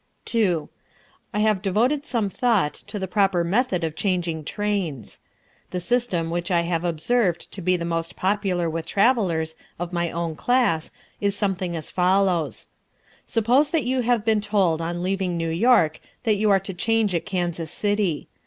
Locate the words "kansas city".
17.27-18.27